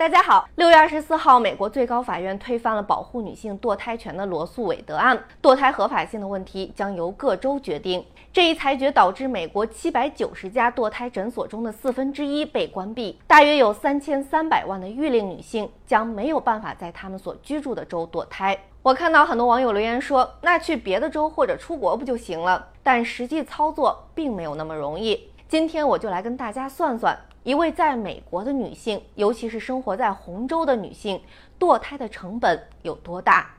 [0.00, 8.02] 大家好，六月二十四号，美国最高法院推翻了保护女性堕胎权的罗素韦德案，堕胎合法性的问题将由各州决定。
[8.32, 18.58] 这一裁决导致美国七百九十家堕胎诊所中的四分之一被关闭，大约有三千三百万的育龄女性将没有办法在他们所居住的州堕胎。
[18.80, 22.68] 我看到很多网友留言说，那去别的州或者出国不就行了？
[22.82, 25.28] 但实际操作并没有那么容易。
[25.46, 27.14] 今天我就来跟大家算算。
[27.42, 31.20] 一位在美国的女性，尤其是生活在洪州的女性，
[31.58, 33.50] 堕胎的成本有多大？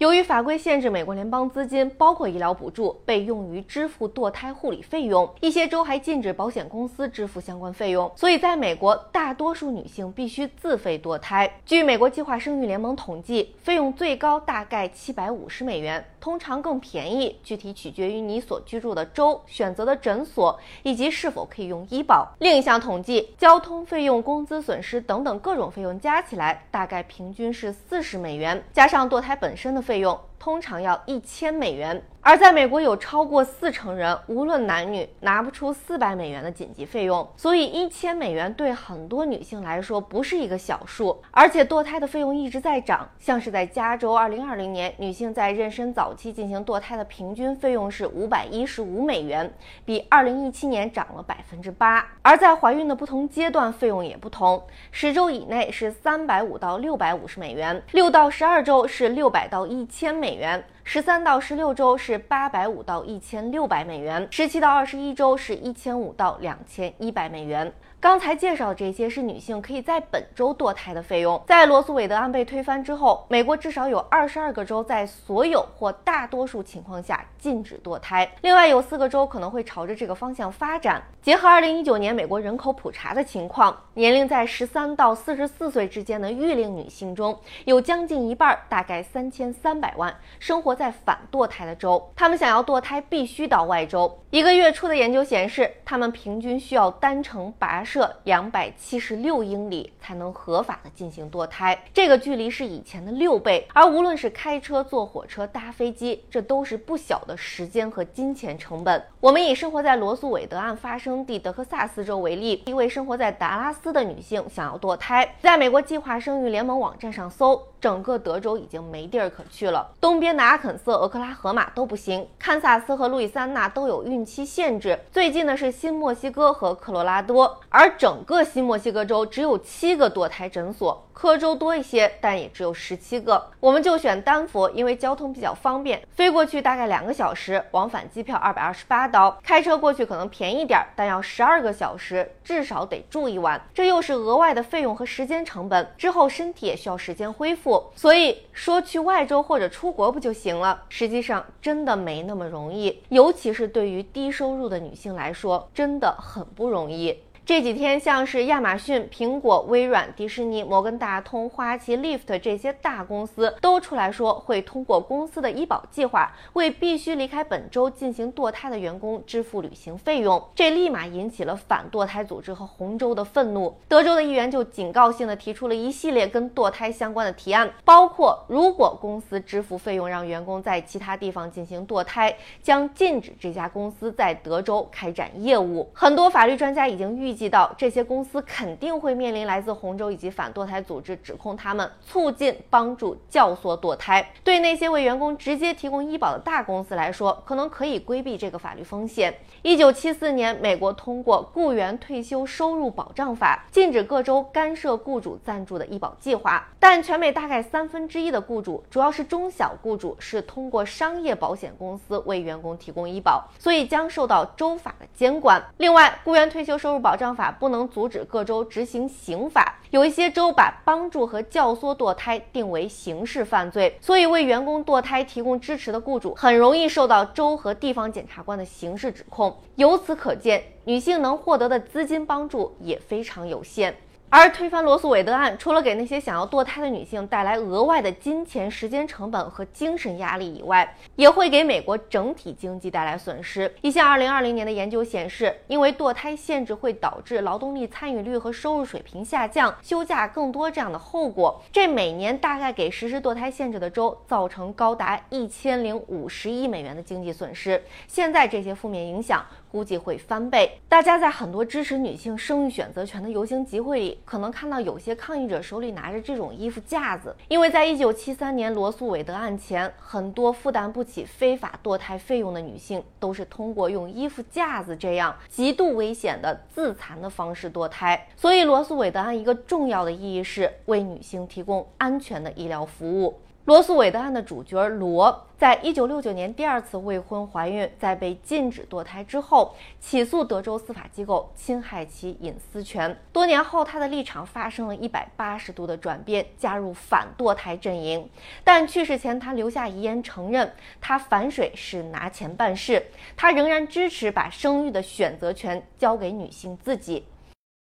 [0.00, 11.52] 由于法规限制，美国联邦资金包括医疗补助被用于支付堕胎护理费用，一些州还禁止保险公司支付相关费用，所以在美国，大多数女性必须自费堕胎。
[11.66, 22.26] 据美国计划生育联盟统计，费用最高大概七百五十美元，通常更便宜，具体取决于你所居住的州、选择的诊所以及是否可以用医保。
[22.38, 29.89] 另一项统计，交通费用、工资损失等等各种费用加起来，大概平均是四十美元，加上堕胎本身的。
[29.90, 32.00] 费用通常要一千美元。
[32.22, 41.18] 而在美国，有超过四成人无论男女拿不出四百美元的紧急费用，所以一千美元对很多女性来说不是一个小数。
[41.30, 49.50] 而且堕胎的费用一直在涨，像是在加州，二零二零年女性在妊娠早期进行堕胎的平均费用是五百一十五美元，
[49.86, 52.06] 比二零一七年涨了百分之八。
[52.20, 60.62] 而在怀孕的不同阶段，费用也不同，十周以内是三百五到六百五十美元，六到十二周是六百到一千美元。
[60.92, 67.72] 十三到十六周是八百五到一千六百美元，十七到二十一周是一千五到两千一百美元。
[68.00, 71.40] 刚才介绍的这些是女性可以在本周堕胎的费用。
[71.46, 81.00] 在罗素韦德案被推翻之后，美国至少有二十二个州在所有或大多数情况下禁止堕胎，另外有四个州可能会朝着这个方向发展。
[81.22, 92.10] 结合二零一九年美国人口普查的情况，年龄在十三到四十四岁之间的育龄女性中，有将近一半，大概三千三百万，生活在反堕胎的州。
[92.16, 94.18] 他们想要堕胎，必须到外州。
[94.30, 97.84] 一个月初的研究显示，他们平均需要单程跋。
[97.90, 103.66] 涉两百七十六英里才能合法的进行堕胎，这个距离是以前的六倍。
[103.74, 109.04] 而无论是开车、坐火车、搭飞机，这都是不小的时间和金钱成本。
[109.18, 117.60] 我们以生活在罗素韦德案发生地德克萨斯州为例，一位生活在达拉斯的女性想要堕胎，在美国计划生育联盟网站上搜。
[117.80, 131.06] 整个德州已经没地儿可去了，东边的阿肯色、俄克拉荷马都不行，堪萨斯和路易斯安那都有孕期限制，最近的是新墨西哥和科罗拉多，而整个新墨西哥州只有七个堕胎诊所。
[131.12, 133.50] 科州多一些，但也只有十七个。
[133.60, 139.38] 我们就选丹佛，因为交通比较方便，飞过去大概两个小时，往返机票二百二十八刀。
[139.42, 145.86] 开车过去可能便宜点，但要十二个小时，至少得住一晚，这又是额外的费用和时间成本。
[145.98, 150.82] 之后身体也需要时间恢复，所以说去外州或者出国不就行了？
[150.88, 157.18] 实际上真的没那么容易，尤其是对于低收入的女性来说，真的很不容易。
[157.50, 170.40] 这几天，像是亚马逊、苹果、微软、迪士尼、摩根大通、花旗、Lyft 这些大公司都出来说，会通过公司的医保计划，为必须离开本州进行堕胎的员工支付旅行费用。
[170.54, 173.76] 这立马引起了反堕胎组织和红州的愤怒。
[173.88, 185.90] 德州的议员就警告性的提出了一系列跟堕胎相关的提案，包括如果公司支付费用让员工在其他地方进行堕胎，将禁止这家公司在德州开展业务。
[185.92, 187.39] 很多法律专家已经预。
[187.40, 194.30] 计到这些公司肯定会面临来自红州以及反堕胎组织指控，他们促进、帮助、教唆堕胎。
[194.44, 199.34] 对那些为员工直接提供医保的大公司来说，可能可以规避这个法律风险。
[199.62, 206.68] 一九七四年，美国通过《雇员退休收入保障法》，禁止各州干涉雇主赞助的医保计划。
[206.78, 215.62] 但全美大概三分之一的雇主，主要是中小雇主，是通过商业保险公司为员工提供医保，所以将受到州法的监管。
[215.76, 217.30] 另外，雇员退休收入保障。
[217.36, 229.56] 法不能阻止各州执行刑法，有一些州把帮助和教唆堕胎定为刑事犯罪，所以为员工堕胎提供支持的雇主很容易受到州和地方检察官的刑事指控。
[229.76, 233.94] 由此可见，女性能获得的资金帮助也非常有限。
[234.32, 243.74] 而推翻罗素韦德案，除了给那些想要堕胎的女性带来额外的金钱、时间成本和精神压力以外，也会给美国整体经济带来损失。
[243.80, 257.82] 一项2020年的研究显示，因为堕胎限制会导致劳动力参与率和收入水平下降、休假更多这样的后果，这每年大概给实施堕胎限制的州造成高达一千零五十亿美元的经济损失。
[258.06, 259.44] 现在这些负面影响。
[259.70, 260.80] 估计会翻倍。
[260.88, 278.28] 大家在很多支持女性生育选择权的游行集会里，可能看到有些抗议者手里拿着这种衣服架子，因为在一九七三年罗素韦德案前，很多负担不起非法堕胎费用的女性，都是通过用衣服架子这样极度危险的自残的方式堕胎。
[278.36, 283.40] 所以，罗素韦德案一个重要的意义是为女性提供安全的医疗服务。
[283.66, 293.16] 罗素韦德案的主角罗，在一九六九年第二次未婚怀孕，在被禁止堕胎之后，起诉德州司法机构侵害其隐私权。
[293.32, 298.28] 多年后，他的立场发生了一百八十度的转变，加入反堕胎阵营。
[298.64, 303.04] 但去世前，他留下遗言，承认他反水是拿钱办事，
[303.36, 307.26] 他仍然支持把生育的选择权交给女性自己。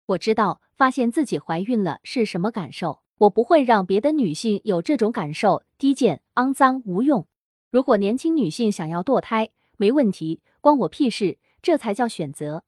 [0.07, 3.02] 我知道发现自己怀孕了是什么感受。
[3.23, 7.25] 我不会让别的女性有这种感受，低贱、肮脏、无用。
[7.71, 12.65] 如果年轻女性想要堕胎，没问题，关我屁事，这才叫选择。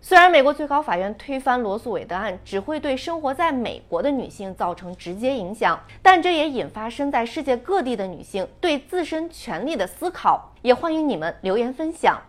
[0.00, 10.54] 虽然美国最高法院推翻罗素韦德案只会对生活在美国的女性造成直接影响，但这也引发身在世界各地的女性对自身权利的思考。
[10.62, 12.22] 也欢迎你们留言分享。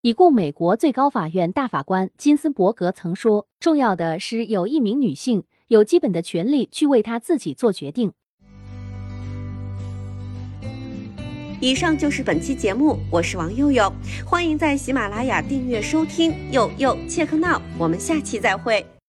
[0.00, 8.12] 已故美国最高法院大法官金斯伯格曾说：“重要的是有一名女性。”有基本的权利去为他自己做决定。
[11.62, 13.90] 以上就是本期节目，我是王佑佑，
[14.26, 16.34] 欢迎在喜马拉雅订阅收听。
[16.50, 18.84] 佑佑切克闹，我们下期再会。